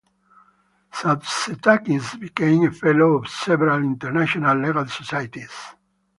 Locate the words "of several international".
3.19-4.57